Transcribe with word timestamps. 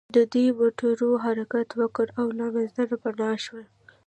د 0.15 0.17
دوی 0.33 0.47
موټرو 0.59 1.09
حرکت 1.25 1.69
وکړ 1.81 2.07
او 2.19 2.27
له 2.39 2.47
نظره 2.67 2.95
پناه 3.03 3.37
شول 3.45 3.65